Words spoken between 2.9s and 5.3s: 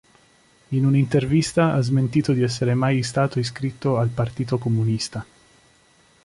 stato iscritto al Partito Comunista.